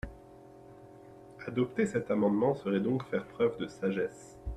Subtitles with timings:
[1.45, 4.39] Adopter cet amendement serait donc faire preuve de sagesse.